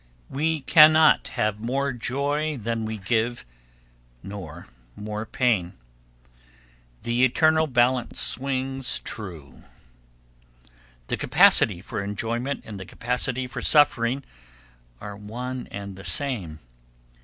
[0.31, 3.45] We cannot have more joy than we give
[4.23, 5.73] nor more pain.
[7.03, 9.61] The eternal balance swings true.
[11.05, 14.23] The capacity for enjoyment and the capacity for suffering
[14.99, 16.57] are one and the same.